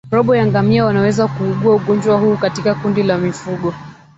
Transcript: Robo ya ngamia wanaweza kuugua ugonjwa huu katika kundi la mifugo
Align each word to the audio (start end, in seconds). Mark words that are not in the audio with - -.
Robo 0.11 0.35
ya 0.35 0.45
ngamia 0.47 0.85
wanaweza 0.85 1.27
kuugua 1.27 1.75
ugonjwa 1.75 2.17
huu 2.19 2.37
katika 2.37 2.75
kundi 2.75 3.03
la 3.03 3.17
mifugo 3.17 3.73